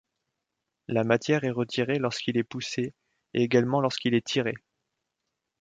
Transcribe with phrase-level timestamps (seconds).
[0.87, 2.95] La matière est retirée lorsqu'il est poussé
[3.35, 4.55] et également lorsqu'il est tiré.